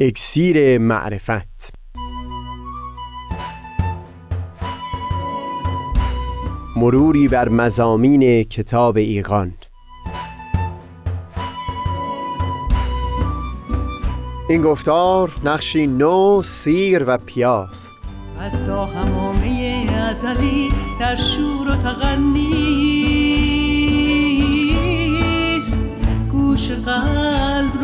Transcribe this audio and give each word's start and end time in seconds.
اکسیر 0.00 0.78
معرفت. 0.78 1.74
مروری 6.76 7.28
بر 7.28 7.48
مزامین 7.48 8.42
کتاب 8.44 8.96
ایقان 8.96 9.54
این 14.48 14.62
گفتار 14.62 15.32
نقشی 15.44 15.86
نو 15.86 16.42
سیر 16.44 17.04
و 17.06 17.18
پیاز. 17.18 17.88
از 18.40 18.64
تا 18.66 18.84
همامه 18.84 19.86
ازلی 20.10 20.72
در 21.00 21.16
شور 21.16 21.68
و 21.68 21.76
تغنیست 21.76 22.58
گوش 26.32 26.70
قلب 26.70 27.83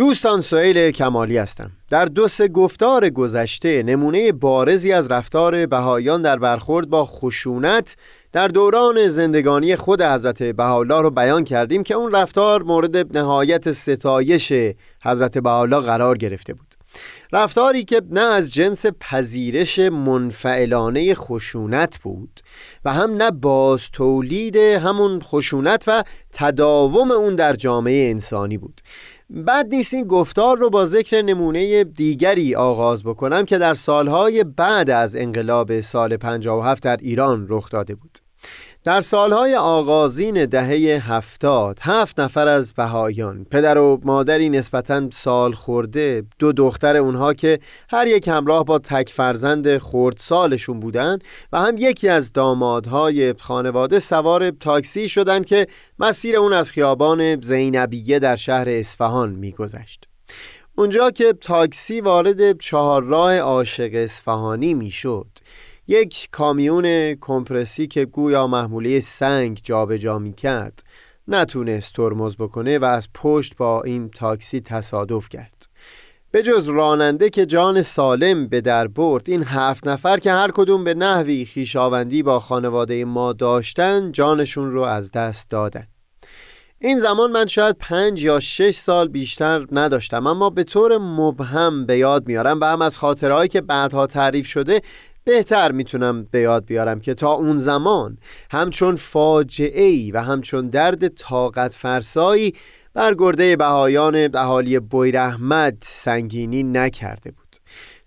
دوستان 0.00 0.40
سئیل 0.40 0.90
کمالی 0.90 1.38
هستم. 1.38 1.70
در 1.90 2.04
دو 2.04 2.28
سه 2.28 2.48
گفتار 2.48 3.10
گذشته 3.10 3.82
نمونه 3.82 4.32
بارزی 4.32 4.92
از 4.92 5.10
رفتار 5.10 5.66
بهایان 5.66 6.22
در 6.22 6.38
برخورد 6.38 6.88
با 6.88 7.04
خشونت 7.04 7.96
در 8.32 8.48
دوران 8.48 9.08
زندگانی 9.08 9.76
خود 9.76 10.02
حضرت 10.02 10.42
بهاءالله 10.42 11.00
رو 11.00 11.10
بیان 11.10 11.44
کردیم 11.44 11.82
که 11.82 11.94
اون 11.94 12.12
رفتار 12.12 12.62
مورد 12.62 13.18
نهایت 13.18 13.72
ستایش 13.72 14.52
حضرت 15.02 15.38
بهاءالله 15.38 15.80
قرار 15.80 16.16
گرفته 16.16 16.54
بود. 16.54 16.74
رفتاری 17.32 17.84
که 17.84 18.02
نه 18.10 18.20
از 18.20 18.52
جنس 18.52 18.86
پذیرش 19.00 19.78
منفعلانه 19.78 21.14
خشونت 21.14 21.98
بود 22.02 22.40
و 22.84 22.92
هم 22.92 23.10
نه 23.14 23.30
باز 23.30 23.90
تولید 23.92 24.56
همون 24.56 25.20
خشونت 25.20 25.84
و 25.86 26.04
تداوم 26.32 27.10
اون 27.10 27.34
در 27.34 27.54
جامعه 27.54 28.10
انسانی 28.10 28.58
بود. 28.58 28.80
بعد 29.32 29.74
نیست 29.74 29.94
این 29.94 30.04
گفتار 30.04 30.58
رو 30.58 30.70
با 30.70 30.86
ذکر 30.86 31.22
نمونه 31.22 31.84
دیگری 31.84 32.54
آغاز 32.54 33.04
بکنم 33.04 33.44
که 33.44 33.58
در 33.58 33.74
سالهای 33.74 34.44
بعد 34.44 34.90
از 34.90 35.16
انقلاب 35.16 35.80
سال 35.80 36.16
57 36.16 36.82
در 36.82 36.96
ایران 36.96 37.46
رخ 37.48 37.70
داده 37.70 37.94
بود. 37.94 38.19
در 38.84 39.00
سالهای 39.00 39.54
آغازین 39.54 40.46
دهه 40.46 41.12
هفتاد 41.12 41.78
هفت 41.82 42.20
نفر 42.20 42.48
از 42.48 42.74
بهایان 42.74 43.46
پدر 43.50 43.78
و 43.78 44.00
مادری 44.04 44.48
نسبتا 44.48 45.10
سال 45.10 45.52
خورده 45.52 46.22
دو 46.38 46.52
دختر 46.52 46.96
اونها 46.96 47.34
که 47.34 47.58
هر 47.90 48.06
یک 48.06 48.28
همراه 48.28 48.64
با 48.64 48.78
تک 48.78 49.08
فرزند 49.08 49.78
خورد 49.78 50.16
سالشون 50.16 50.80
بودن 50.80 51.18
و 51.52 51.60
هم 51.60 51.74
یکی 51.78 52.08
از 52.08 52.32
دامادهای 52.32 53.34
خانواده 53.38 53.98
سوار 53.98 54.50
تاکسی 54.50 55.08
شدند 55.08 55.46
که 55.46 55.66
مسیر 55.98 56.36
اون 56.36 56.52
از 56.52 56.70
خیابان 56.70 57.40
زینبیه 57.40 58.18
در 58.18 58.36
شهر 58.36 58.68
اصفهان 58.68 59.30
میگذشت. 59.30 60.04
اونجا 60.74 61.10
که 61.10 61.32
تاکسی 61.32 62.00
وارد 62.00 62.58
چهارراه 62.58 63.38
عاشق 63.38 63.90
اصفهانی 63.94 64.74
می‌شد. 64.74 65.26
یک 65.90 66.28
کامیون 66.32 67.14
کمپرسی 67.14 67.86
که 67.86 68.04
گویا 68.04 68.46
محموله 68.46 69.00
سنگ 69.00 69.60
جابجا 69.62 70.18
می 70.18 70.32
کرد 70.32 70.82
نتونست 71.28 71.94
ترمز 71.94 72.36
بکنه 72.36 72.78
و 72.78 72.84
از 72.84 73.08
پشت 73.14 73.56
با 73.56 73.82
این 73.82 74.10
تاکسی 74.10 74.60
تصادف 74.60 75.28
کرد. 75.28 75.68
به 76.30 76.42
جز 76.42 76.68
راننده 76.68 77.30
که 77.30 77.46
جان 77.46 77.82
سالم 77.82 78.48
به 78.48 78.60
در 78.60 78.86
برد 78.86 79.30
این 79.30 79.44
هفت 79.44 79.86
نفر 79.86 80.18
که 80.18 80.32
هر 80.32 80.50
کدوم 80.50 80.84
به 80.84 80.94
نحوی 80.94 81.44
خیشاوندی 81.44 82.22
با 82.22 82.40
خانواده 82.40 83.04
ما 83.04 83.32
داشتن 83.32 84.12
جانشون 84.12 84.70
رو 84.70 84.82
از 84.82 85.12
دست 85.12 85.50
دادن. 85.50 85.86
این 86.82 86.98
زمان 86.98 87.32
من 87.32 87.46
شاید 87.46 87.76
پنج 87.78 88.22
یا 88.22 88.40
شش 88.40 88.76
سال 88.76 89.08
بیشتر 89.08 89.66
نداشتم 89.72 90.26
اما 90.26 90.50
به 90.50 90.64
طور 90.64 90.98
مبهم 90.98 91.86
به 91.86 91.98
یاد 91.98 92.26
میارم 92.26 92.60
و 92.60 92.64
هم 92.64 92.82
از 92.82 92.98
خاطرهایی 92.98 93.48
که 93.48 93.60
بعدها 93.60 94.06
تعریف 94.06 94.46
شده 94.46 94.80
بهتر 95.24 95.72
می‌تونم 95.72 96.24
به 96.30 96.40
یاد 96.40 96.64
بیارم 96.64 97.00
که 97.00 97.14
تا 97.14 97.32
اون 97.32 97.56
زمان 97.56 98.18
همچون 98.50 98.96
فاجعه 98.96 99.84
ای 99.84 100.10
و 100.10 100.22
همچون 100.22 100.68
درد 100.68 101.08
طاقت 101.08 101.74
فرسایی 101.74 102.54
بر 102.94 103.14
گرده 103.14 103.56
بهایان 103.56 104.36
اهالی 104.36 104.78
بویرحمد 104.78 105.76
سنگینی 105.82 106.62
نکرده 106.62 107.30
بود. 107.30 107.56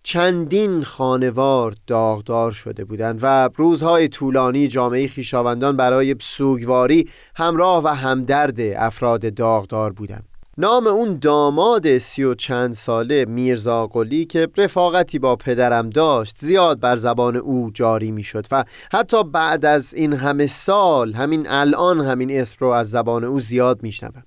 چندین 0.04 0.84
خانوار 0.84 1.76
داغدار 1.88 2.52
شده 2.52 2.86
بودند 2.86 3.20
و 3.22 3.50
روزهای 3.56 4.08
طولانی 4.08 4.68
جامعه 4.68 5.08
خیشاوندان 5.08 5.78
برای 5.78 6.16
سوگواری 6.22 7.10
همراه 7.36 7.84
و 7.84 7.88
همدرد 7.88 8.60
افراد 8.60 9.34
داغدار 9.34 9.94
بودند. 9.94 10.33
نام 10.58 10.88
اون 10.88 11.18
داماد 11.20 11.98
سی 11.98 12.24
و 12.24 12.36
چند 12.36 12.74
ساله 12.74 13.26
میرزا 13.26 13.88
قلی 13.88 14.26
که 14.26 14.48
رفاقتی 14.58 15.20
با 15.20 15.36
پدرم 15.36 15.90
داشت 15.90 16.38
زیاد 16.40 16.80
بر 16.80 16.96
زبان 16.96 17.36
او 17.36 17.72
جاری 17.74 18.12
می‌شد 18.12 18.48
و 18.52 18.66
حتی 18.92 19.24
بعد 19.24 19.66
از 19.66 19.94
این 19.94 20.14
همه 20.14 20.48
سال 20.48 21.14
همین 21.14 21.48
الان 21.50 22.02
همین 22.02 22.32
اسم 22.32 22.56
رو 22.60 22.68
از 22.68 22.90
زبان 22.90 23.24
او 23.24 23.40
زیاد 23.40 23.84
میشنوم. 23.84 24.24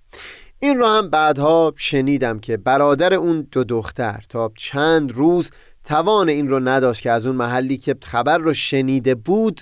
این 0.58 0.78
را 0.78 0.94
هم 0.94 1.10
بعدها 1.10 1.72
شنیدم 1.76 2.38
که 2.38 2.56
برادر 2.56 3.14
اون 3.14 3.48
دو 3.52 3.64
دختر 3.64 4.24
تا 4.28 4.52
چند 4.56 5.12
روز 5.12 5.50
توان 5.84 6.28
این 6.28 6.48
رو 6.48 6.60
نداشت 6.60 7.02
که 7.02 7.10
از 7.10 7.26
اون 7.26 7.36
محلی 7.36 7.76
که 7.76 7.96
خبر 8.04 8.38
رو 8.38 8.54
شنیده 8.54 9.14
بود 9.14 9.60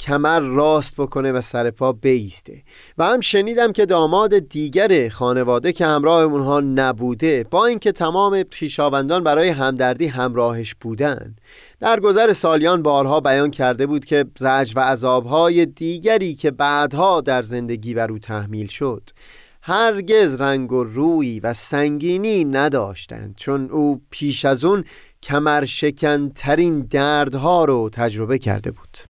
کمر 0.00 0.40
راست 0.40 0.96
بکنه 0.96 1.32
و 1.32 1.40
سر 1.40 1.70
پا 1.70 1.92
بیسته. 1.92 2.62
و 2.98 3.04
هم 3.04 3.20
شنیدم 3.20 3.72
که 3.72 3.86
داماد 3.86 4.38
دیگر 4.38 5.08
خانواده 5.08 5.72
که 5.72 5.86
همراه 5.86 6.22
اونها 6.22 6.60
نبوده 6.60 7.44
با 7.50 7.66
اینکه 7.66 7.92
تمام 7.92 8.44
خیشاوندان 8.50 9.24
برای 9.24 9.48
همدردی 9.48 10.06
همراهش 10.06 10.74
بودن. 10.80 11.36
در 11.80 12.00
گذر 12.00 12.32
سالیان 12.32 12.82
بارها 12.82 13.20
بیان 13.20 13.50
کرده 13.50 13.86
بود 13.86 14.04
که 14.04 14.24
زج 14.38 14.72
و 14.76 14.80
عذابهای 14.80 15.66
دیگری 15.66 16.34
که 16.34 16.50
بعدها 16.50 17.20
در 17.20 17.42
زندگی 17.42 17.94
بر 17.94 18.12
او 18.12 18.18
تحمیل 18.18 18.66
شد. 18.66 19.10
هرگز 19.62 20.34
رنگ 20.34 20.72
و 20.72 20.84
روی 20.84 21.40
و 21.40 21.54
سنگینی 21.54 22.44
نداشتند 22.44 23.34
چون 23.36 23.70
او 23.70 24.00
پیش 24.10 24.44
از 24.44 24.64
اون 24.64 24.84
کمرشکن 25.22 26.28
ترین 26.28 26.80
دردها 26.80 27.64
رو 27.64 27.90
تجربه 27.92 28.38
کرده 28.38 28.70
بود. 28.70 29.15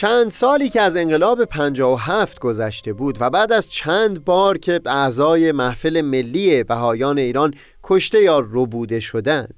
چند 0.00 0.30
سالی 0.30 0.68
که 0.68 0.80
از 0.80 0.96
انقلاب 0.96 1.44
57 1.44 2.38
گذشته 2.38 2.92
بود 2.92 3.16
و 3.20 3.30
بعد 3.30 3.52
از 3.52 3.70
چند 3.70 4.24
بار 4.24 4.58
که 4.58 4.80
اعضای 4.86 5.52
محفل 5.52 6.00
ملی 6.00 6.64
بهایان 6.64 7.18
ایران 7.18 7.54
کشته 7.82 8.22
یا 8.22 8.40
ربوده 8.40 9.00
شدند. 9.00 9.54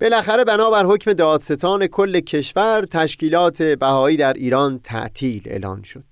بالاخره 0.00 0.44
بنابر 0.44 0.86
حکم 0.86 1.12
دادستان 1.12 1.86
کل 1.86 2.20
کشور 2.20 2.84
تشکیلات 2.90 3.62
بهایی 3.62 4.16
در 4.16 4.32
ایران 4.32 4.80
تعطیل 4.84 5.42
اعلان 5.46 5.82
شد. 5.82 6.04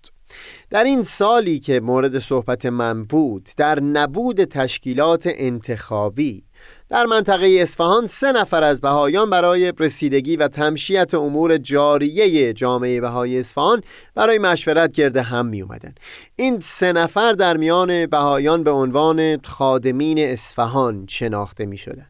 در 0.70 0.84
این 0.84 1.02
سالی 1.02 1.58
که 1.58 1.80
مورد 1.80 2.18
صحبت 2.18 2.66
من 2.66 3.04
بود 3.04 3.48
در 3.56 3.80
نبود 3.80 4.44
تشکیلات 4.44 5.22
انتخابی 5.26 6.45
در 6.88 7.06
منطقه 7.06 7.58
اصفهان 7.60 8.06
سه 8.06 8.32
نفر 8.32 8.62
از 8.62 8.80
بهایان 8.80 9.30
برای 9.30 9.72
رسیدگی 9.78 10.36
و 10.36 10.48
تمشیت 10.48 11.14
امور 11.14 11.58
جاریه 11.58 12.52
جامعه 12.52 13.00
بهای 13.00 13.38
اصفهان 13.38 13.82
برای 14.14 14.38
مشورت 14.38 14.92
گرده 14.92 15.22
هم 15.22 15.46
می 15.46 15.62
اومدن. 15.62 15.94
این 16.36 16.60
سه 16.60 16.92
نفر 16.92 17.32
در 17.32 17.56
میان 17.56 18.06
بهایان 18.06 18.64
به 18.64 18.70
عنوان 18.70 19.38
خادمین 19.44 20.18
اصفهان 20.18 21.06
شناخته 21.08 21.66
می 21.66 21.76
شدن. 21.76 22.06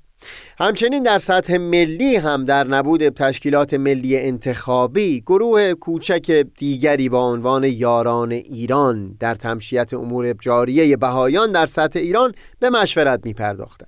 همچنین 0.58 1.02
در 1.02 1.18
سطح 1.18 1.56
ملی 1.56 2.16
هم 2.16 2.44
در 2.44 2.64
نبود 2.64 3.08
تشکیلات 3.08 3.74
ملی 3.74 4.18
انتخابی 4.18 5.20
گروه 5.20 5.74
کوچک 5.74 6.46
دیگری 6.56 7.08
با 7.08 7.30
عنوان 7.30 7.64
یاران 7.64 8.32
ایران 8.32 9.16
در 9.20 9.34
تمشیت 9.34 9.94
امور 9.94 10.32
جاریه 10.32 10.96
بهایان 10.96 11.52
در 11.52 11.66
سطح 11.66 11.98
ایران 11.98 12.34
به 12.58 12.70
مشورت 12.70 13.20
می 13.24 13.34
پرداختن. 13.34 13.86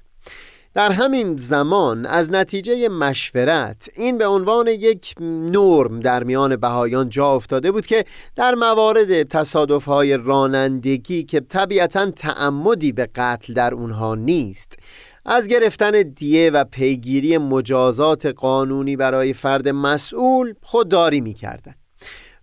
در 0.79 0.93
همین 0.93 1.37
زمان 1.37 2.07
از 2.07 2.33
نتیجه 2.33 2.89
مشورت 2.89 3.91
این 3.97 4.19
به 4.19 4.27
عنوان 4.27 4.69
یک 4.69 5.15
نرم 5.21 6.01
در 6.01 6.25
میان 6.25 6.57
بهایان 6.57 7.09
جا 7.09 7.35
افتاده 7.35 7.73
بود 7.73 7.87
که 7.87 8.05
در 8.37 8.55
موارد 8.55 9.23
تصادف 9.23 9.85
های 9.85 10.17
رانندگی 10.17 11.23
که 11.23 11.41
طبیعتا 11.41 12.11
تعمدی 12.11 12.93
به 12.93 13.09
قتل 13.15 13.53
در 13.53 13.75
اونها 13.75 14.15
نیست 14.15 14.79
از 15.27 15.49
گرفتن 15.49 16.03
دیه 16.03 16.51
و 16.51 16.65
پیگیری 16.65 17.39
مجازات 17.39 18.27
قانونی 18.27 18.97
برای 18.97 19.33
فرد 19.33 19.69
مسئول 19.69 20.55
خودداری 20.63 21.21
می‌کردن. 21.21 21.75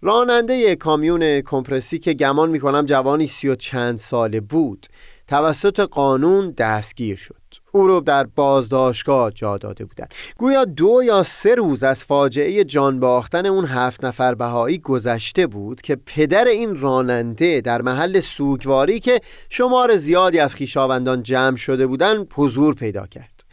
راننده 0.01 0.75
کامیون 0.75 1.41
کمپرسی 1.41 1.99
که 1.99 2.13
گمان 2.13 2.49
می‌کنم 2.49 2.85
جوانی 2.85 3.27
سی 3.27 3.47
و 3.47 3.55
چند 3.55 3.97
ساله 3.97 4.41
بود 4.41 4.87
توسط 5.27 5.79
قانون 5.79 6.51
دستگیر 6.51 7.15
شد. 7.15 7.44
او 7.75 7.87
رو 7.87 7.99
در 7.99 8.23
بازداشتگاه 8.23 9.31
جا 9.31 9.57
داده 9.57 9.85
بودند. 9.85 10.13
گویا 10.37 10.65
دو 10.65 11.01
یا 11.03 11.23
سه 11.23 11.55
روز 11.55 11.83
از 11.83 12.03
فاجعه 12.03 12.63
جان 12.63 12.99
باختن 12.99 13.45
اون 13.45 13.65
هفت 13.65 14.05
نفر 14.05 14.35
بهایی 14.35 14.77
گذشته 14.77 15.47
بود 15.47 15.81
که 15.81 15.97
پدر 16.05 16.45
این 16.45 16.77
راننده 16.77 17.61
در 17.61 17.81
محل 17.81 18.19
سوگواری 18.19 18.99
که 18.99 19.21
شمار 19.49 19.95
زیادی 19.95 20.39
از 20.39 20.55
خیشاوندان 20.55 21.23
جمع 21.23 21.55
شده 21.55 21.87
بودند 21.87 22.27
حضور 22.35 22.75
پیدا 22.75 23.07
کرد. 23.07 23.43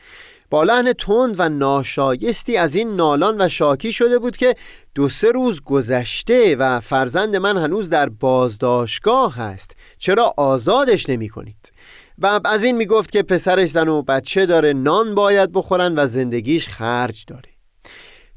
با 0.51 0.63
لحن 0.63 0.93
تند 0.93 1.35
و 1.39 1.49
ناشایستی 1.49 2.57
از 2.57 2.75
این 2.75 2.97
نالان 2.97 3.41
و 3.41 3.49
شاکی 3.49 3.93
شده 3.93 4.19
بود 4.19 4.37
که 4.37 4.55
دو 4.95 5.09
سه 5.09 5.33
روز 5.33 5.61
گذشته 5.61 6.57
و 6.57 6.81
فرزند 6.81 7.37
من 7.37 7.57
هنوز 7.57 7.91
در 7.91 8.09
بازداشتگاه 8.09 9.37
هست 9.37 9.77
چرا 9.99 10.35
آزادش 10.37 11.09
نمی 11.09 11.29
کنید؟ 11.29 11.73
و 12.23 12.41
از 12.45 12.65
این 12.65 12.77
می‌گفت 12.77 13.13
که 13.13 13.23
پسرش 13.23 13.69
زن 13.69 13.89
و 13.89 14.03
بچه 14.03 14.47
داره 14.47 14.73
نان 14.73 15.15
باید 15.15 15.53
بخورن 15.53 15.95
و 15.99 16.07
زندگیش 16.07 16.69
خرج 16.69 17.25
داره. 17.27 17.51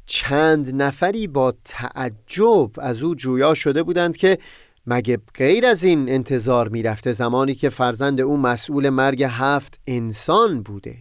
چند 0.06 0.82
نفری 0.82 1.26
با 1.26 1.54
تعجب 1.64 2.70
از 2.78 3.02
او 3.02 3.14
جویا 3.14 3.54
شده 3.54 3.82
بودند 3.82 4.16
که 4.16 4.38
مگه 4.86 5.18
غیر 5.34 5.66
از 5.66 5.84
این 5.84 6.08
انتظار 6.08 6.68
می‌رفته 6.68 7.12
زمانی 7.12 7.54
که 7.54 7.70
فرزند 7.70 8.20
او 8.20 8.36
مسئول 8.36 8.88
مرگ 8.88 9.22
هفت 9.28 9.80
انسان 9.86 10.62
بوده. 10.62 10.96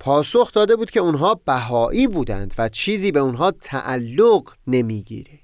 پاسخ 0.00 0.52
داده 0.52 0.76
بود 0.76 0.90
که 0.90 1.00
اونها 1.00 1.40
بهایی 1.44 2.06
بودند 2.06 2.54
و 2.58 2.68
چیزی 2.68 3.12
به 3.12 3.20
اونها 3.20 3.50
تعلق 3.50 4.54
نمی‌گیره. 4.66 5.43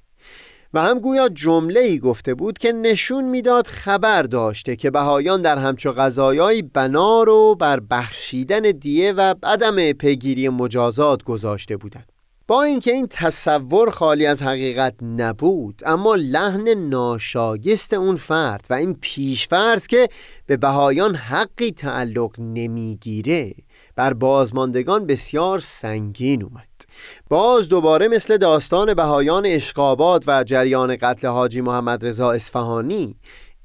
و 0.75 0.81
هم 0.83 0.99
گویا 0.99 1.29
جمله 1.29 1.81
ای 1.81 1.99
گفته 1.99 2.35
بود 2.35 2.59
که 2.59 2.73
نشون 2.73 3.25
می‌داد 3.25 3.67
خبر 3.67 4.23
داشته 4.23 4.77
که 4.77 4.91
بهایان 4.91 5.43
در 5.43 5.59
همچو 5.59 5.93
غذایایی 5.93 6.63
بنا 6.63 7.23
رو 7.23 7.55
بر 7.55 7.81
بخشیدن 7.81 8.61
دیه 8.61 9.13
و 9.13 9.35
عدم 9.43 9.93
پیگیری 9.93 10.49
مجازات 10.49 11.23
گذاشته 11.23 11.77
بودند. 11.77 12.13
با 12.47 12.63
اینکه 12.63 12.93
این 12.93 13.07
تصور 13.11 13.91
خالی 13.91 14.27
از 14.27 14.43
حقیقت 14.43 14.95
نبود 15.03 15.83
اما 15.87 16.15
لحن 16.15 16.69
ناشایست 16.69 17.95
اون 17.95 18.17
فرد 18.17 18.67
و 18.71 18.75
این 18.75 18.95
پیشفرض 19.01 19.87
که 19.87 20.09
به 20.47 20.57
بهایان 20.57 21.15
حقی 21.15 21.71
تعلق 21.71 22.41
نمی‌گیره 22.41 23.55
بر 24.01 24.13
بازماندگان 24.13 25.07
بسیار 25.07 25.59
سنگین 25.59 26.43
اومد. 26.43 26.69
باز 27.31 27.69
دوباره 27.69 28.09
مثل 28.09 28.37
داستان 28.37 28.95
بهایان 28.95 29.47
اشقابات 29.47 30.25
و 30.27 30.45
جریان 30.45 30.97
قتل 30.97 31.29
حاجی 31.29 31.61
محمد 31.61 32.07
رضا 32.07 32.33
اصفهانی 32.33 33.17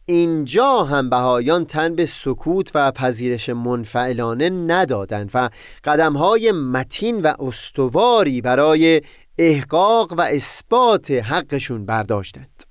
اینجا 0.05 0.83
هم 0.83 1.09
بهایان 1.09 1.65
تن 1.65 1.95
به 1.95 2.05
سکوت 2.05 2.71
و 2.75 2.91
پذیرش 2.91 3.49
منفعلانه 3.49 4.49
ندادند 4.49 5.31
و 5.33 5.49
قدمهای 5.83 6.51
متین 6.51 7.21
و 7.21 7.33
استواری 7.39 8.41
برای 8.41 9.01
احقاق 9.37 10.13
و 10.17 10.21
اثبات 10.21 11.11
حقشون 11.11 11.85
برداشتند. 11.85 12.63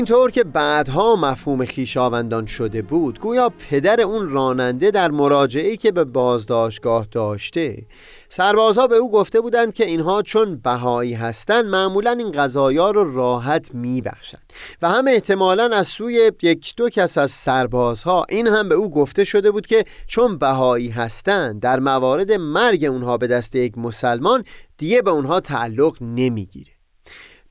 اینطور 0.00 0.30
که 0.30 0.44
بعدها 0.44 1.16
مفهوم 1.16 1.64
خیشاوندان 1.64 2.46
شده 2.46 2.82
بود 2.82 3.20
گویا 3.20 3.52
پدر 3.70 4.00
اون 4.00 4.28
راننده 4.28 4.90
در 4.90 5.10
مراجعه 5.10 5.76
که 5.76 5.92
به 5.92 6.04
بازداشتگاه 6.04 7.06
داشته. 7.10 7.86
سربازها 8.28 8.86
به 8.86 8.96
او 8.96 9.10
گفته 9.10 9.40
بودند 9.40 9.74
که 9.74 9.86
اینها 9.86 10.22
چون 10.22 10.56
بهایی 10.56 11.14
هستند 11.14 11.64
معمولا 11.64 12.10
این 12.10 12.32
غذایا 12.32 12.90
رو 12.90 13.16
راحت 13.16 13.74
میبخشند. 13.74 14.52
و 14.82 14.90
هم 14.90 15.08
احتمالا 15.08 15.70
از 15.72 15.88
سوی 15.88 16.32
یک 16.42 16.74
دو 16.76 16.88
کس 16.88 17.18
از 17.18 17.30
سربازها 17.30 18.26
این 18.28 18.46
هم 18.46 18.68
به 18.68 18.74
او 18.74 18.90
گفته 18.90 19.24
شده 19.24 19.50
بود 19.50 19.66
که 19.66 19.84
چون 20.06 20.38
بهایی 20.38 20.88
هستند 20.88 21.60
در 21.60 21.80
موارد 21.80 22.32
مرگ 22.32 22.84
اونها 22.84 23.18
به 23.18 23.26
دست 23.26 23.56
یک 23.56 23.78
مسلمان 23.78 24.44
دیگه 24.78 25.02
به 25.02 25.10
اونها 25.10 25.40
تعلق 25.40 25.96
نمی‌گیره. 26.00 26.79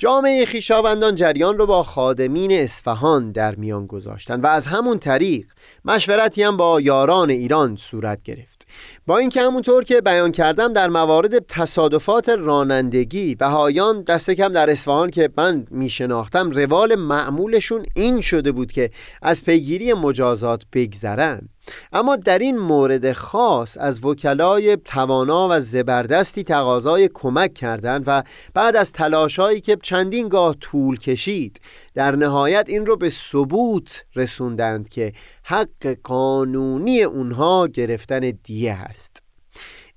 جامعه 0.02 0.46
خیشاوندان 0.46 1.16
جریان 1.16 1.58
رو 1.58 1.66
با 1.66 1.84
خادمین 1.84 2.52
اصفهان 2.52 3.32
در 3.32 3.56
میان 3.56 3.88
گذاشتند 3.88 4.44
و 4.44 4.48
از 4.48 4.68
همون 4.68 5.00
طریق 5.00 5.46
مشورتی 5.86 6.44
هم 6.44 6.58
با 6.58 6.82
یاران 6.82 7.30
ایران 7.30 7.76
صورت 7.76 8.24
گرفت. 8.24 8.68
با 9.08 9.18
اینکه 9.18 9.42
همونطور 9.42 9.84
که 9.84 10.02
بیان 10.02 10.32
کردم 10.32 10.74
در 10.74 10.88
موارد 10.88 11.48
تصادفات 11.48 12.30
رانندگی 12.30 13.36
بهایان 13.36 14.02
دست 14.02 14.32
کم 14.32 14.50
در 14.50 14.70
اصفهان 14.70 15.10
که 15.10 15.30
من 15.38 15.68
میشناختم 15.72 16.52
روال 16.52 16.96
معمولشون 16.96 17.86
این 17.96 18.22
شده 18.22 18.52
بود 18.52 18.72
که 18.72 18.92
از 19.22 19.46
پیگیری 19.46 19.94
مجازات 19.94 20.64
بگذرند. 20.74 21.50
اما 21.94 22.16
در 22.16 22.40
این 22.40 22.58
مورد 22.58 23.14
خاص 23.14 23.78
از 23.80 24.06
وکلای 24.06 24.78
توانا 24.78 25.48
و 25.52 25.60
زبردستی 25.62 26.44
تقاضای 26.44 27.10
کمک 27.14 27.54
کردند 27.54 28.04
و 28.08 28.24
بعد 28.54 28.76
از 28.76 28.92
تلاشایی 28.92 29.62
که 29.62 29.78
چندین 29.84 30.30
گاه 30.30 30.56
طول 30.56 30.98
کشید 30.98 31.62
در 31.94 32.16
نهایت 32.16 32.66
این 32.68 32.86
رو 32.86 32.98
به 32.98 33.10
ثبوت 33.10 34.06
رسوندند 34.16 34.90
که 34.90 35.14
حق 35.44 35.98
قانونی 36.04 37.04
اونها 37.04 37.68
گرفتن 37.68 38.20
دیه 38.44 38.74
است. 38.74 39.24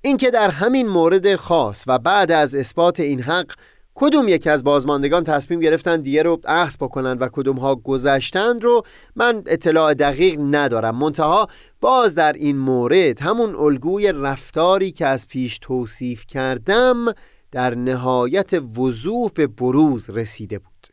اینکه 0.01 0.31
در 0.31 0.49
همین 0.49 0.87
مورد 0.87 1.35
خاص 1.35 1.83
و 1.87 1.99
بعد 1.99 2.31
از 2.31 2.55
اثبات 2.55 2.99
این 2.99 3.21
حق 3.21 3.51
کدوم 3.95 4.27
یکی 4.27 4.49
از 4.49 4.63
بازماندگان 4.63 5.23
تصمیم 5.23 5.59
گرفتن 5.59 6.01
دیگه 6.01 6.23
رو 6.23 6.39
اخذ 6.45 6.77
بکنن 6.77 7.17
و 7.17 7.29
کدوم 7.31 7.57
ها 7.57 7.75
گذشتند 7.75 8.63
رو 8.63 8.83
من 9.15 9.43
اطلاع 9.45 9.93
دقیق 9.93 10.39
ندارم. 10.39 10.95
منتها 10.95 11.47
باز 11.81 12.15
در 12.15 12.33
این 12.33 12.57
مورد 12.57 13.21
همون 13.21 13.55
الگوی 13.55 14.11
رفتاری 14.11 14.91
که 14.91 15.07
از 15.07 15.27
پیش 15.27 15.59
توصیف 15.59 16.25
کردم 16.25 17.05
در 17.51 17.75
نهایت 17.75 18.53
وضوح 18.77 19.31
به 19.35 19.47
بروز 19.47 20.09
رسیده 20.09 20.59
بود. 20.59 20.87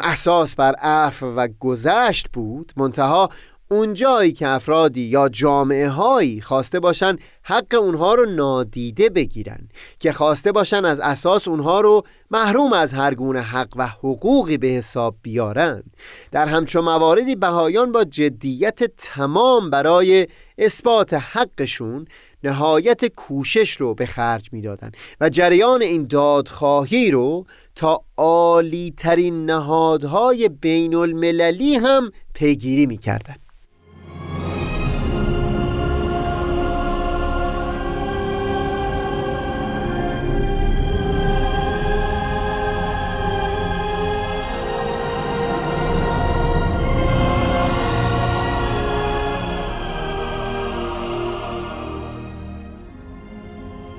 اساس 0.00 0.56
بر 0.56 0.74
عفو 0.74 1.26
و 1.26 1.48
گذشت 1.60 2.28
بود. 2.32 2.72
منتها 2.76 3.30
اونجایی 3.68 4.32
که 4.32 4.48
افرادی 4.48 5.00
یا 5.00 5.28
جامعه 5.28 5.88
هایی 5.88 6.40
خواسته 6.40 6.80
باشن 6.80 7.16
حق 7.42 7.74
اونها 7.74 8.14
رو 8.14 8.26
نادیده 8.26 9.08
بگیرن 9.08 9.68
که 9.98 10.12
خواسته 10.12 10.52
باشن 10.52 10.84
از 10.84 11.00
اساس 11.00 11.48
اونها 11.48 11.80
رو 11.80 12.02
محروم 12.30 12.72
از 12.72 12.92
هر 12.92 13.14
گونه 13.14 13.40
حق 13.40 13.68
و 13.76 13.86
حقوقی 13.86 14.56
به 14.56 14.66
حساب 14.66 15.16
بیارن. 15.22 15.82
در 16.32 16.48
همچون 16.48 16.84
مواردی 16.84 17.36
بهایان 17.36 17.92
با 17.92 18.04
جدیت 18.04 18.84
تمام 18.96 19.70
برای 19.70 20.26
اثبات 20.58 21.14
حقشون 21.14 22.06
نهایت 22.44 23.06
کوشش 23.14 23.72
رو 23.72 23.94
به 23.94 24.06
خرج 24.06 24.48
می‌دادن 24.52 24.92
و 25.20 25.28
جریان 25.28 25.82
این 25.82 26.04
دادخواهی 26.04 27.10
رو 27.10 27.46
تا 27.74 28.02
عالی 28.16 28.94
ترین 28.96 29.46
نهادهای 29.46 30.48
بین 30.48 30.94
المللی 30.94 31.76
هم 31.76 32.10
پیگیری 32.34 32.86
می‌کردن. 32.86 33.34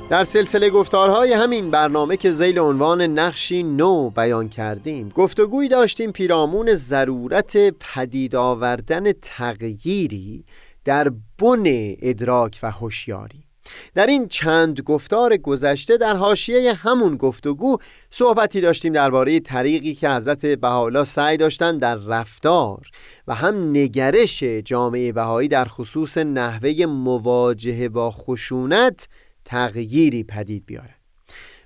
در 0.10 0.24
سلسله 0.24 0.70
گفتارهای 0.70 1.34
همین 1.34 1.72
برنامه 1.72 2.18
که 2.18 2.32
زیل 2.32 2.60
عنوان 2.60 3.02
نقشی 3.02 3.64
نو 3.64 4.10
بیان 4.10 4.50
کردیم 4.50 5.10
گفتگوی 5.10 5.68
داشتیم 5.68 6.12
پیرامون 6.12 6.74
ضرورت 6.74 7.58
پدید 7.58 8.36
آوردن 8.36 9.12
تغییری 9.22 10.46
در 10.86 11.12
بن 11.40 11.64
ادراک 12.02 12.60
و 12.64 12.72
هوشیاری. 12.72 13.44
در 13.96 14.08
این 14.08 14.28
چند 14.28 14.82
گفتار 14.82 15.38
گذشته 15.38 15.98
در 15.98 16.16
حاشیه 16.16 16.74
همون 16.74 17.18
گفتگو 17.18 17.78
صحبتی 18.12 18.62
داشتیم 18.62 18.94
درباره 18.94 19.40
طریقی 19.40 19.94
که 19.94 20.10
حضرت 20.10 20.46
بهاءالله 20.46 21.04
سعی 21.04 21.38
داشتن 21.38 21.78
در 21.78 21.96
رفتار 21.96 22.82
و 23.28 23.36
هم 23.36 23.70
نگرش 23.70 24.44
جامعه 24.44 25.12
بهایی 25.12 25.48
در 25.48 25.66
خصوص 25.66 26.18
نحوه 26.18 26.86
مواجهه 26.86 27.90
با 27.90 28.12
خشونت 28.12 29.08
تغییری 29.48 30.24
پدید 30.24 30.66
بیاره 30.66 30.96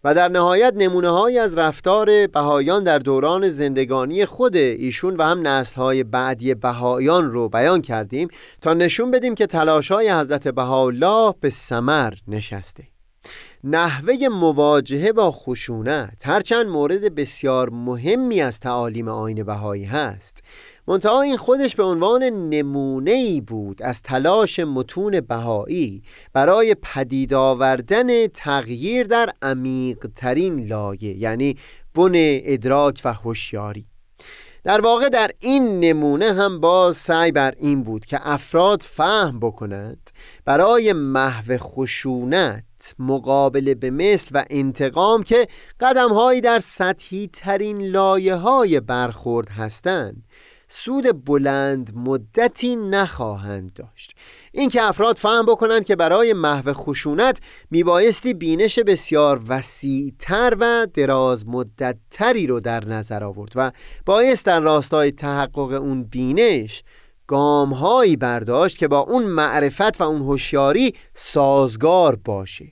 و 0.03 0.13
در 0.13 0.27
نهایت 0.27 0.73
نمونه 0.77 1.09
های 1.09 1.39
از 1.39 1.57
رفتار 1.57 2.27
بهایان 2.27 2.83
در 2.83 2.99
دوران 2.99 3.49
زندگانی 3.49 4.25
خود 4.25 4.55
ایشون 4.55 5.15
و 5.15 5.23
هم 5.23 5.47
نسل 5.47 5.75
های 5.75 6.03
بعدی 6.03 6.53
بهایان 6.53 7.31
رو 7.31 7.49
بیان 7.49 7.81
کردیم 7.81 8.27
تا 8.61 8.73
نشون 8.73 9.11
بدیم 9.11 9.35
که 9.35 9.45
تلاش 9.45 9.91
های 9.91 10.11
حضرت 10.11 10.47
بهاءالله 10.47 11.33
به 11.39 11.49
سمر 11.49 12.13
نشسته. 12.27 12.83
نحوه 13.63 14.27
مواجهه 14.27 15.11
با 15.11 15.31
خشونت 15.31 16.21
هرچند 16.27 16.65
مورد 16.65 17.15
بسیار 17.15 17.69
مهمی 17.69 18.41
از 18.41 18.59
تعالیم 18.59 19.07
آین 19.07 19.43
بهایی 19.43 19.83
هست. 19.83 20.43
منتها 20.87 21.21
این 21.21 21.37
خودش 21.37 21.75
به 21.75 21.83
عنوان 21.83 22.23
نمونه 22.23 23.11
ای 23.11 23.41
بود 23.41 23.83
از 23.83 24.01
تلاش 24.01 24.59
متون 24.59 25.19
بهایی 25.19 26.03
برای 26.33 26.75
پدید 26.81 27.33
آوردن 27.33 28.27
تغییر 28.27 29.07
در 29.07 29.29
عمیق 29.41 30.07
ترین 30.15 30.67
لایه 30.67 31.17
یعنی 31.17 31.57
بن 31.95 32.11
ادراک 32.15 33.01
و 33.05 33.13
هوشیاری. 33.13 33.85
در 34.63 34.81
واقع 34.81 35.09
در 35.09 35.31
این 35.39 35.79
نمونه 35.79 36.33
هم 36.33 36.59
باز 36.59 36.97
سعی 36.97 37.31
بر 37.31 37.53
این 37.57 37.83
بود 37.83 38.05
که 38.05 38.19
افراد 38.21 38.81
فهم 38.81 39.39
بکنند 39.39 40.09
برای 40.45 40.93
محو 40.93 41.57
خشونت 41.57 42.95
مقابله 42.99 43.75
به 43.75 43.89
مثل 43.91 44.29
و 44.33 44.45
انتقام 44.49 45.23
که 45.23 45.47
قدم 45.79 46.39
در 46.39 46.59
سطحی 46.59 47.29
ترین 47.33 47.81
لایه 47.81 48.35
های 48.35 48.79
برخورد 48.79 49.49
هستند. 49.49 50.23
سود 50.73 51.25
بلند 51.25 51.91
مدتی 51.95 52.75
نخواهند 52.75 53.73
داشت. 53.73 54.15
اینکه 54.51 54.83
افراد 54.83 55.17
فهم 55.17 55.45
بکنند 55.45 55.85
که 55.85 55.95
برای 55.95 56.33
محو 56.33 56.73
خشونت 56.73 57.39
میبایستی 57.71 58.33
بینش 58.33 58.79
بسیار 58.79 59.41
وسیعتر 59.47 60.57
و 60.59 60.87
دراز 60.93 61.47
مدتتری 61.47 62.47
رو 62.47 62.59
در 62.59 62.85
نظر 62.85 63.23
آورد 63.23 63.51
و 63.55 63.71
بایست 64.05 64.45
در 64.45 64.59
راستای 64.59 65.11
تحقق 65.11 65.71
اون 65.71 66.03
بینش 66.03 66.83
گامهایی 67.27 68.15
برداشت 68.15 68.77
که 68.77 68.87
با 68.87 68.99
اون 68.99 69.23
معرفت 69.23 70.01
و 70.01 70.03
اون 70.03 70.21
هوشیاری 70.21 70.93
سازگار 71.13 72.15
باشه. 72.15 72.71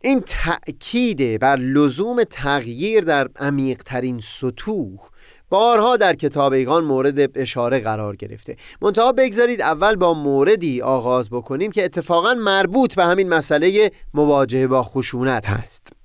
این 0.00 0.20
تأکید 0.20 1.40
بر 1.40 1.56
لزوم 1.56 2.24
تغییر 2.24 3.04
در 3.04 3.28
عمیقترین 3.36 4.20
سطوح 4.24 4.98
بارها 5.48 5.96
در 5.96 6.14
کتاب 6.14 6.52
ایگان 6.52 6.84
مورد 6.84 7.38
اشاره 7.38 7.80
قرار 7.80 8.16
گرفته. 8.16 8.56
منتها 8.82 9.12
بگذارید 9.12 9.60
اول 9.60 9.96
با 9.96 10.14
موردی 10.14 10.82
آغاز 10.82 11.30
بکنیم 11.30 11.70
که 11.70 11.84
اتفاقا 11.84 12.34
مربوط 12.34 12.94
به 12.94 13.04
همین 13.04 13.28
مسئله 13.28 13.90
مواجهه 14.14 14.66
با 14.66 14.82
خشونت 14.82 15.46
هست. 15.46 15.95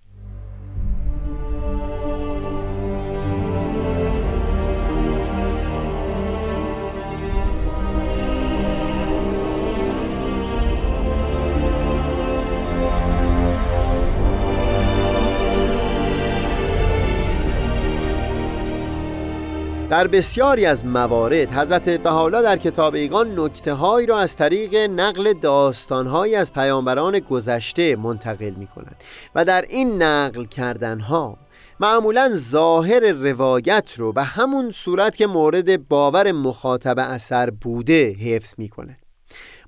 در 19.92 20.08
بسیاری 20.08 20.66
از 20.66 20.86
موارد 20.86 21.52
حضرت 21.52 21.90
بهاءالله 21.90 22.42
در 22.42 22.58
کتاب 22.58 22.96
ایگان 22.96 23.40
نکته 23.40 23.74
هایی 23.74 24.08
را 24.08 24.20
از 24.20 24.36
طریق 24.36 24.76
نقل 24.76 25.34
داستانهایی 25.34 26.36
از 26.36 26.54
پیامبران 26.54 27.20
گذشته 27.20 27.96
منتقل 27.96 28.50
می 28.50 28.68
کنند 28.68 28.96
و 29.36 29.46
در 29.46 29.66
این 29.70 30.02
نقل 30.02 30.46
کردن 30.46 31.00
ها 31.00 31.38
معمولا 31.80 32.30
ظاهر 32.34 33.12
روایت 33.12 33.94
رو 33.98 34.14
به 34.14 34.24
همون 34.24 34.72
صورت 34.72 35.16
که 35.16 35.28
مورد 35.28 35.88
باور 35.88 36.32
مخاطب 36.32 36.96
اثر 37.00 37.50
بوده 37.50 38.12
حفظ 38.12 38.54
می 38.58 38.70
کنه 38.70 38.98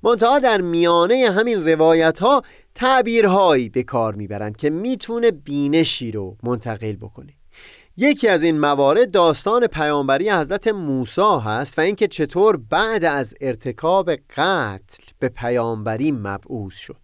منتها 0.02 0.38
در 0.38 0.60
میانه 0.60 1.30
همین 1.30 1.68
روایت 1.68 2.18
ها 2.18 2.42
تعبیرهایی 2.74 3.68
به 3.68 3.82
کار 3.82 4.14
می‌برند 4.14 4.56
که 4.56 4.70
می‌تونه 4.70 5.30
بینشی 5.30 6.12
رو 6.12 6.36
منتقل 6.42 6.92
بکنه. 6.92 7.32
یکی 7.96 8.28
از 8.28 8.42
این 8.42 8.60
موارد 8.60 9.10
داستان 9.10 9.66
پیامبری 9.66 10.30
حضرت 10.30 10.68
موسی 10.68 11.38
هست 11.44 11.78
و 11.78 11.82
اینکه 11.82 12.08
چطور 12.08 12.56
بعد 12.56 13.04
از 13.04 13.34
ارتکاب 13.40 14.10
قتل 14.10 15.04
به 15.18 15.28
پیامبری 15.28 16.12
مبعوث 16.12 16.74
شد. 16.74 16.96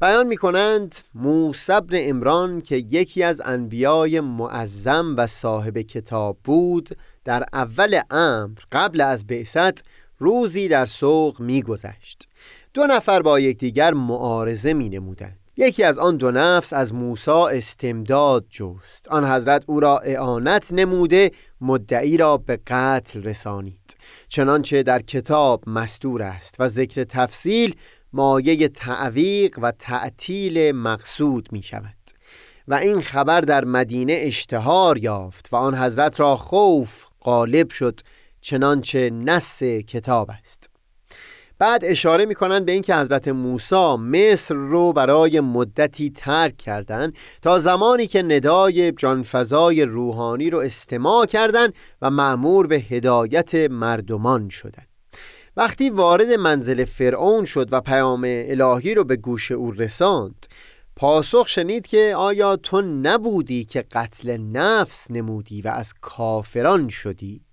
بیان 0.00 0.26
می 0.26 0.36
کنند 0.36 0.96
موسی 1.14 1.80
بن 1.80 1.98
امران 2.00 2.60
که 2.60 2.76
یکی 2.76 3.22
از 3.22 3.42
انبیای 3.44 4.20
معظم 4.20 5.14
و 5.16 5.26
صاحب 5.26 5.78
کتاب 5.78 6.38
بود 6.44 6.88
در 7.24 7.44
اول 7.52 8.00
امر 8.10 8.58
قبل 8.72 9.00
از 9.00 9.26
بعثت 9.26 9.84
روزی 10.18 10.68
در 10.68 10.86
سوق 10.86 11.40
می 11.40 11.62
گذشت 11.62 12.28
دو 12.74 12.86
نفر 12.86 13.22
با 13.22 13.40
یکدیگر 13.40 13.94
معارضه 13.94 14.74
می 14.74 14.88
نمودند 14.88 15.45
یکی 15.56 15.84
از 15.84 15.98
آن 15.98 16.16
دو 16.16 16.30
نفس 16.30 16.72
از 16.72 16.94
موسی 16.94 17.30
استمداد 17.30 18.44
جست. 18.50 19.08
آن 19.08 19.24
حضرت 19.24 19.64
او 19.66 19.80
را 19.80 19.98
اعانت 19.98 20.72
نموده 20.72 21.30
مدعی 21.60 22.16
را 22.16 22.36
به 22.36 22.58
قتل 22.66 23.22
رسانید. 23.22 23.96
چنانچه 24.28 24.82
در 24.82 25.02
کتاب 25.02 25.64
مستور 25.66 26.22
است 26.22 26.56
و 26.58 26.68
ذکر 26.68 27.04
تفصیل 27.04 27.74
مایه 28.12 28.68
تعویق 28.68 29.58
و 29.62 29.72
تعطیل 29.78 30.72
مقصود 30.72 31.48
می 31.52 31.62
شود. 31.62 31.94
و 32.68 32.74
این 32.74 33.00
خبر 33.00 33.40
در 33.40 33.64
مدینه 33.64 34.16
اشتهار 34.20 34.98
یافت 34.98 35.48
و 35.52 35.56
آن 35.56 35.74
حضرت 35.74 36.20
را 36.20 36.36
خوف 36.36 37.04
غالب 37.20 37.70
شد 37.70 38.00
چنانچه 38.40 39.10
نس 39.10 39.62
کتاب 39.62 40.30
است. 40.30 40.70
بعد 41.58 41.84
اشاره 41.84 42.26
می‌کنند 42.26 42.66
به 42.66 42.72
اینکه 42.72 42.94
حضرت 42.94 43.28
موسی 43.28 43.96
مصر 43.96 44.54
رو 44.54 44.92
برای 44.92 45.40
مدتی 45.40 46.10
ترک 46.10 46.56
کردند 46.56 47.16
تا 47.42 47.58
زمانی 47.58 48.06
که 48.06 48.22
ندای 48.22 48.92
جانفضای 48.92 49.82
روحانی 49.82 50.50
رو 50.50 50.58
استماع 50.58 51.26
کردند 51.26 51.74
و 52.02 52.10
معمور 52.10 52.66
به 52.66 52.76
هدایت 52.76 53.54
مردمان 53.54 54.48
شدند. 54.48 54.88
وقتی 55.56 55.90
وارد 55.90 56.32
منزل 56.32 56.84
فرعون 56.84 57.44
شد 57.44 57.68
و 57.72 57.80
پیام 57.80 58.24
الهی 58.26 58.94
رو 58.94 59.04
به 59.04 59.16
گوش 59.16 59.52
او 59.52 59.70
رساند 59.70 60.46
پاسخ 60.96 61.48
شنید 61.48 61.86
که 61.86 62.14
آیا 62.16 62.56
تو 62.56 62.82
نبودی 62.82 63.64
که 63.64 63.84
قتل 63.92 64.36
نفس 64.36 65.10
نمودی 65.10 65.62
و 65.62 65.68
از 65.68 65.94
کافران 66.00 66.88
شدی؟ 66.88 67.45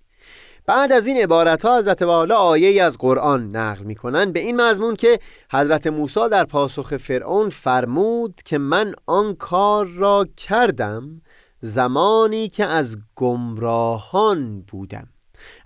بعد 0.66 0.92
از 0.92 1.06
این 1.06 1.16
عبارت 1.16 1.64
ها 1.64 1.78
حضرت 1.78 2.02
والا 2.02 2.36
آیه 2.36 2.82
از 2.82 2.98
قرآن 2.98 3.56
نقل 3.56 3.84
می 3.84 3.94
کنند 3.94 4.32
به 4.32 4.40
این 4.40 4.60
مضمون 4.60 4.96
که 4.96 5.18
حضرت 5.52 5.86
موسی 5.86 6.28
در 6.30 6.44
پاسخ 6.44 6.96
فرعون 6.96 7.48
فرمود 7.48 8.42
که 8.44 8.58
من 8.58 8.94
آن 9.06 9.34
کار 9.34 9.86
را 9.86 10.26
کردم 10.36 11.22
زمانی 11.60 12.48
که 12.48 12.64
از 12.64 12.96
گمراهان 13.16 14.60
بودم. 14.60 15.08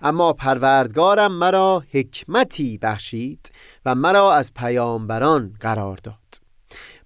اما 0.01 0.33
پروردگارم 0.33 1.31
مرا 1.31 1.83
حکمتی 1.91 2.77
بخشید 2.77 3.51
و 3.85 3.95
مرا 3.95 4.33
از 4.33 4.53
پیامبران 4.53 5.53
قرار 5.59 5.97
داد. 6.03 6.38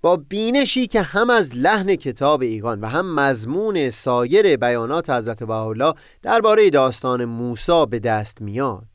با 0.04 0.18
بینشی 0.18 0.88
که 0.88 1.02
هم 1.02 1.30
از 1.30 1.56
لحن 1.56 1.96
کتاب 1.96 2.42
ایگان 2.42 2.82
و 2.82 2.86
هم 2.86 3.16
مضمون 3.16 3.90
سایر 3.90 4.58
بیانات 4.58 5.10
حضرت 5.10 5.44
بهاءالله 5.44 5.94
درباره 6.22 6.70
داستان 6.70 7.26
موسی 7.26 7.86
به 7.90 8.00
دست 8.00 8.42
میاد. 8.42 8.88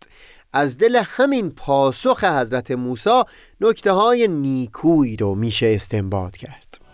از 0.53 0.79
دل 0.79 1.03
همین 1.05 1.51
پاسخ 1.51 2.25
حضرت 2.25 2.71
موسی 2.71 3.23
نکته 3.61 3.93
های 3.93 4.29
نیکویی 4.29 5.17
رو 5.17 5.35
میشه 5.35 5.67
استنباط 5.75 6.37
کرد. 6.37 6.88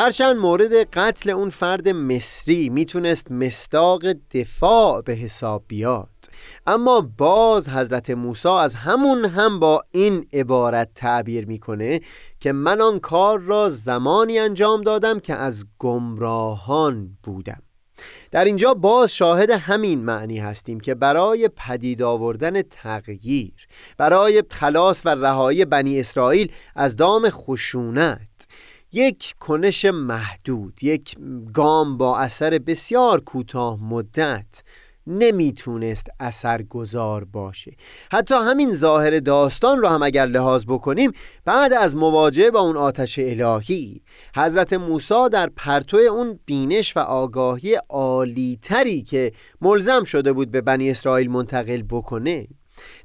هرچند 0.00 0.36
مورد 0.36 0.72
قتل 0.72 1.30
اون 1.30 1.50
فرد 1.50 1.88
مصری 1.88 2.68
می‌تونست 2.68 3.32
مستاق 3.32 4.12
دفاع 4.12 5.02
به 5.02 5.12
حساب 5.12 5.64
بیاد. 5.68 6.08
اما 6.66 7.00
باز 7.18 7.68
حضرت 7.68 8.10
موسی 8.10 8.48
از 8.48 8.74
همون 8.74 9.24
هم 9.24 9.60
با 9.60 9.82
این 9.90 10.26
عبارت 10.32 10.88
تعبیر 10.94 11.46
می‌کنه 11.46 12.00
که 12.40 12.52
من 12.52 12.80
آن 12.80 13.00
کار 13.00 13.40
را 13.40 13.68
زمانی 13.68 14.38
انجام 14.38 14.82
دادم 14.82 15.20
که 15.20 15.34
از 15.34 15.64
گمراهان 15.78 17.16
بودم. 17.22 17.62
در 18.30 18.44
اینجا 18.44 18.74
باز 18.74 19.12
شاهد 19.12 19.50
همین 19.50 20.04
معنی 20.04 20.38
هستیم 20.38 20.80
که 20.80 20.94
برای 20.94 21.50
پدید 21.56 22.02
آوردن 22.02 22.62
تغییر 22.62 23.66
برای 23.96 24.42
خلاص 24.50 25.06
و 25.06 25.08
رهایی 25.08 25.64
بنی 25.64 26.00
اسرائیل 26.00 26.52
از 26.74 26.96
دام 26.96 27.30
خشونت 27.30 28.29
یک 28.92 29.34
کنش 29.40 29.84
محدود 29.84 30.84
یک 30.84 31.16
گام 31.54 31.96
با 31.96 32.18
اثر 32.18 32.58
بسیار 32.58 33.20
کوتاه 33.20 33.78
مدت 33.84 34.62
نمی‌تونست 35.06 36.06
اثرگذار 36.20 37.24
باشه. 37.24 37.72
حتی 38.12 38.34
همین 38.34 38.70
ظاهر 38.70 39.20
داستان 39.20 39.78
رو 39.78 39.88
هم 39.88 40.02
اگر 40.02 40.26
لحاظ 40.26 40.64
بکنیم 40.68 41.12
بعد 41.44 41.72
از 41.72 41.96
مواجهه 41.96 42.50
با 42.50 42.60
اون 42.60 42.76
آتش 42.76 43.18
الهی 43.18 44.02
حضرت 44.36 44.72
موسی 44.72 45.28
در 45.32 45.50
پرتو 45.56 45.96
اون 45.96 46.40
بینش 46.46 46.96
و 46.96 47.00
آگاهی 47.00 47.78
عالیتری 47.88 49.02
که 49.02 49.32
ملزم 49.60 50.04
شده 50.04 50.32
بود 50.32 50.50
به 50.50 50.60
بنی 50.60 50.90
اسرائیل 50.90 51.30
منتقل 51.30 51.82
بکنه 51.82 52.46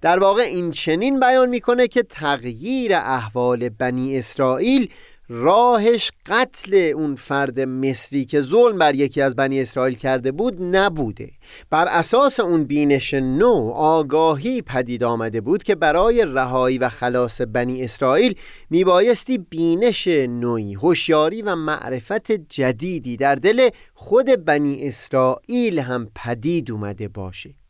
در 0.02 0.20
واقع 0.20 0.42
این 0.42 0.72
چنین 0.72 1.20
بیان 1.20 1.50
می‌کنه 1.50 1.88
که 1.88 2.04
تغییر 2.04 2.96
احوال 2.96 3.70
بنی 3.70 4.18
اسرائیل 4.18 4.90
راهش 5.30 6.12
قتل 6.26 6.92
اون 6.96 7.16
فرد 7.16 7.60
مصری 7.60 8.26
که 8.26 8.42
ظلم 8.42 8.78
بر 8.78 8.96
یکی 8.96 9.22
از 9.22 9.36
بنی 9.36 9.62
اسرائیل 9.62 9.96
کرده 9.96 10.32
بود 10.32 10.62
نبوده. 10.62 11.32
بر 11.70 11.88
اساس 11.88 12.40
اون 12.40 12.64
بینش 12.64 13.14
نو 13.14 13.72
آگاهی 13.76 14.62
پدید 14.62 15.04
آمده 15.04 15.42
بود 15.42 15.64
که 15.64 15.76
برای 15.76 16.26
رهایی 16.28 16.78
و 16.78 16.90
خلاص 16.90 17.42
بنی 17.42 17.84
اسرائیل 17.84 18.36
میبایستی 18.70 19.38
بینش 19.38 20.08
نوعی 20.08 20.74
هوشیاری 20.74 21.42
و 21.42 21.56
معرفت 21.56 22.32
جدیدی 22.32 23.18
در 23.18 23.36
دل 23.36 23.70
خود 23.94 24.46
بنی 24.46 24.88
اسرائیل 24.88 25.80
هم 25.80 26.12
پدید 26.16 26.72
اومده 26.72 27.08
باشه. 27.08 27.65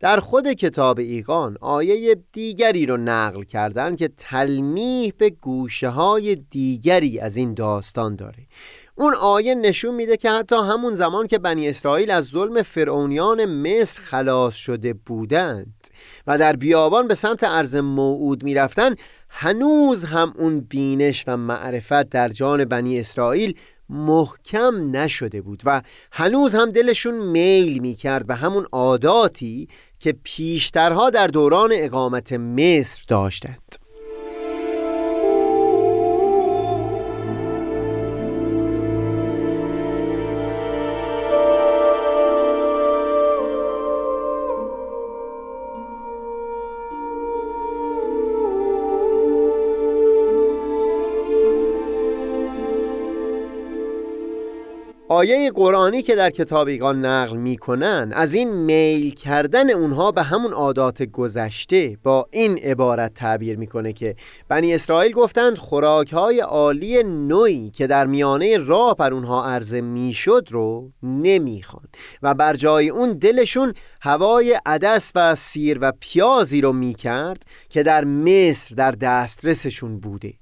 در 0.00 0.20
خود 0.20 0.52
کتاب 0.52 0.98
ایقان 0.98 1.56
آیه 1.60 2.16
دیگری 2.32 2.86
رو 2.86 2.96
نقل 2.96 3.42
کردن 3.42 3.96
که 3.96 4.08
تلمیح 4.08 5.12
به 5.18 5.30
گوشه 5.30 5.88
های 5.88 6.36
دیگری 6.36 7.18
از 7.18 7.36
این 7.36 7.54
داستان 7.54 8.16
داره. 8.16 8.46
اون 8.94 9.14
آیه 9.14 9.54
نشون 9.54 9.94
میده 9.94 10.16
که 10.16 10.30
حتی 10.30 10.56
همون 10.56 10.92
زمان 10.92 11.26
که 11.26 11.38
بنی 11.38 11.68
اسرائیل 11.68 12.10
از 12.10 12.24
ظلم 12.24 12.62
فرعونیان 12.62 13.44
مصر 13.44 14.00
خلاص 14.00 14.54
شده 14.54 14.92
بودند 14.92 15.88
و 16.26 16.38
در 16.38 16.56
بیابان 16.56 17.08
به 17.08 17.14
سمت 17.14 17.44
عرض 17.44 17.76
موعود 17.76 18.44
می‌رفتن 18.44 18.94
هنوز 19.28 20.04
هم 20.04 20.34
اون 20.38 20.60
بینش 20.60 21.24
و 21.26 21.36
معرفت 21.36 22.08
در 22.08 22.28
جان 22.28 22.64
بنی 22.64 23.00
اسرائیل 23.00 23.54
محکم 23.88 24.96
نشده 24.96 25.42
بود 25.42 25.62
و 25.64 25.82
هنوز 26.12 26.54
هم 26.54 26.70
دلشون 26.70 27.14
میل 27.14 27.78
می‌کرد 27.78 28.26
به 28.26 28.34
همون 28.34 28.66
عاداتی 28.72 29.68
که 30.00 30.12
پیشترها 30.12 31.10
در 31.10 31.26
دوران 31.26 31.70
اقامت 31.74 32.32
مصر 32.32 33.04
داشتند. 33.08 33.79
آیه 55.20 55.50
قرآنی 55.50 56.02
که 56.02 56.14
در 56.14 56.30
کتاب 56.30 56.68
ایقان 56.68 57.04
نقل 57.04 57.36
می‌کنن 57.36 58.12
از 58.14 58.34
این 58.34 58.52
میل 58.52 59.10
کردن 59.10 59.70
اونها 59.70 60.12
به 60.12 60.22
همون 60.22 60.52
عادات 60.52 61.02
گذشته 61.02 61.96
با 62.02 62.26
این 62.30 62.58
عبارت 62.58 63.14
تعبیر 63.14 63.58
می‌کنه 63.58 63.92
که 63.92 64.14
بنی 64.48 64.74
اسرائیل 64.74 65.12
گفتند 65.12 65.58
خوراک 65.58 66.12
های 66.12 66.40
عالی 66.40 67.02
نوعی 67.02 67.70
که 67.70 67.86
در 67.86 68.06
میانه 68.06 68.58
راه 68.58 68.96
بر 68.96 69.14
اونها 69.14 69.44
عرضه 69.44 69.80
می‌شد 69.80 70.48
رو 70.50 70.90
نمی‌خوان 71.02 71.86
و 72.22 72.34
بر 72.34 72.56
جای 72.56 72.88
اون 72.88 73.12
دلشون 73.12 73.74
هوای 74.00 74.60
عدس 74.66 75.12
و 75.14 75.34
سیر 75.34 75.78
و 75.80 75.92
پیازی 76.00 76.60
رو 76.60 76.72
می‌کرد 76.72 77.42
که 77.68 77.82
در 77.82 78.04
مصر 78.04 78.74
در 78.74 78.90
دسترسشون 78.90 80.00
بوده. 80.00 80.32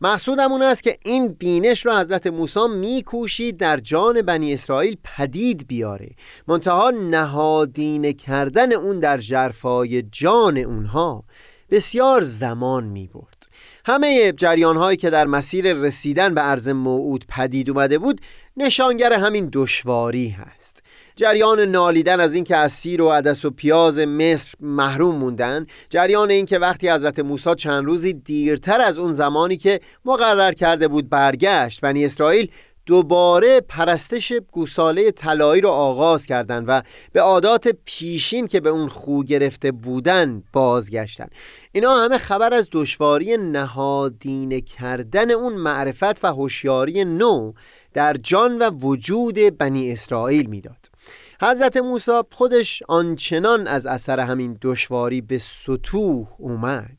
مقصودم 0.00 0.52
اون 0.52 0.62
است 0.62 0.82
که 0.82 0.96
این 1.04 1.28
بینش 1.28 1.86
رو 1.86 1.98
حضرت 1.98 2.26
موسی 2.26 2.68
میکوشید 2.68 3.56
در 3.56 3.76
جان 3.76 4.22
بنی 4.22 4.54
اسرائیل 4.54 4.96
پدید 5.04 5.66
بیاره. 5.68 6.10
منتها 6.48 6.90
نهادینه 6.90 8.12
کردن 8.12 8.72
اون 8.72 9.00
در 9.00 9.18
جرفای 9.18 10.02
جان 10.02 10.58
اونها 10.58 11.24
بسیار 11.70 12.20
زمان 12.20 12.84
می 12.84 13.06
برد 13.06 13.48
همه 13.86 14.32
جریان 14.32 14.76
هایی 14.76 14.96
که 14.96 15.10
در 15.10 15.24
مسیر 15.24 15.72
رسیدن 15.72 16.34
به 16.34 16.40
عرض 16.40 16.68
موعود 16.68 17.24
پدید 17.28 17.70
اومده 17.70 17.98
بود 17.98 18.20
نشانگر 18.56 19.12
همین 19.12 19.48
دشواری 19.52 20.28
هست. 20.28 20.82
جریان 21.18 21.60
نالیدن 21.60 22.20
از 22.20 22.34
اینکه 22.34 22.56
از 22.56 22.72
سیر 22.72 23.02
و 23.02 23.08
عدس 23.08 23.44
و 23.44 23.50
پیاز 23.50 23.98
مصر 23.98 24.54
محروم 24.60 25.16
موندن 25.16 25.66
جریان 25.90 26.30
اینکه 26.30 26.58
وقتی 26.58 26.88
حضرت 26.88 27.18
موسی 27.18 27.54
چند 27.54 27.84
روزی 27.84 28.12
دیرتر 28.12 28.80
از 28.80 28.98
اون 28.98 29.12
زمانی 29.12 29.56
که 29.56 29.80
مقرر 30.04 30.52
کرده 30.52 30.88
بود 30.88 31.08
برگشت 31.08 31.80
بنی 31.80 32.04
اسرائیل 32.04 32.50
دوباره 32.86 33.60
پرستش 33.60 34.32
گوساله 34.52 35.10
طلایی 35.10 35.60
رو 35.62 35.68
آغاز 35.68 36.26
کردند 36.26 36.64
و 36.68 36.82
به 37.12 37.20
عادات 37.20 37.68
پیشین 37.84 38.46
که 38.46 38.60
به 38.60 38.68
اون 38.68 38.88
خو 38.88 39.22
گرفته 39.22 39.72
بودن 39.72 40.42
بازگشتن. 40.52 41.26
اینا 41.72 41.96
همه 41.96 42.18
خبر 42.18 42.54
از 42.54 42.68
دشواری 42.72 43.36
نهادینه 43.36 44.60
کردن 44.60 45.30
اون 45.30 45.52
معرفت 45.52 46.24
و 46.24 46.28
هوشیاری 46.28 47.04
نو 47.04 47.52
در 47.92 48.16
جان 48.22 48.58
و 48.58 48.70
وجود 48.70 49.58
بنی 49.58 49.92
اسرائیل 49.92 50.46
می‌داد. 50.46 50.95
حضرت 51.40 51.76
موسی 51.76 52.20
خودش 52.32 52.82
آنچنان 52.88 53.66
از 53.66 53.86
اثر 53.86 54.20
همین 54.20 54.58
دشواری 54.62 55.20
به 55.20 55.38
سطوح 55.38 56.28
اومد 56.38 56.98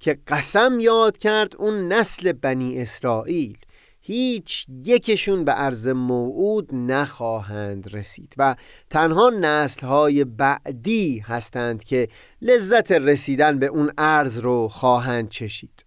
که 0.00 0.18
قسم 0.26 0.80
یاد 0.80 1.18
کرد 1.18 1.56
اون 1.56 1.88
نسل 1.88 2.32
بنی 2.32 2.82
اسرائیل 2.82 3.58
هیچ 4.00 4.66
یکشون 4.68 5.44
به 5.44 5.52
عرض 5.52 5.88
موعود 5.88 6.74
نخواهند 6.74 7.94
رسید 7.94 8.34
و 8.38 8.56
تنها 8.90 9.30
نسلهای 9.30 10.24
بعدی 10.24 11.18
هستند 11.18 11.84
که 11.84 12.08
لذت 12.42 12.92
رسیدن 12.92 13.58
به 13.58 13.66
اون 13.66 13.92
عرض 13.98 14.38
رو 14.38 14.68
خواهند 14.68 15.28
چشید. 15.28 15.83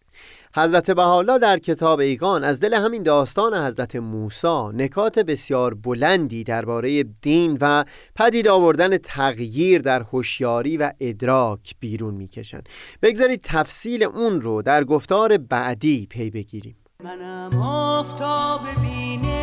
حضرت 0.57 0.91
بحالا 0.91 1.37
در 1.37 1.59
کتاب 1.59 1.99
ایگان 1.99 2.43
از 2.43 2.59
دل 2.59 2.73
همین 2.73 3.03
داستان 3.03 3.53
حضرت 3.53 3.95
موسی 3.95 4.67
نکات 4.73 5.19
بسیار 5.19 5.73
بلندی 5.73 6.43
درباره 6.43 7.03
دین 7.03 7.57
و 7.61 7.85
پدید 8.15 8.47
آوردن 8.47 8.97
تغییر 8.97 9.81
در 9.81 10.01
هوشیاری 10.01 10.77
و 10.77 10.91
ادراک 10.99 11.75
بیرون 11.79 12.13
می‌کشند. 12.13 12.69
بگذارید 13.01 13.41
تفصیل 13.43 14.03
اون 14.03 14.41
رو 14.41 14.61
در 14.61 14.83
گفتار 14.83 15.37
بعدی 15.37 16.07
پی 16.09 16.29
بگیریم. 16.29 16.75
منم 17.03 17.61
آفتاب 17.61 18.61
بینش 18.81 19.37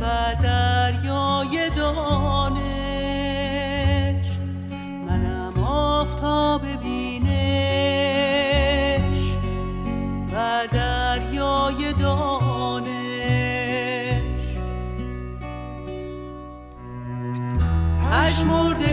و 0.00 0.34
دریای 0.42 1.70
دانش 1.76 2.33
amor 18.44 18.83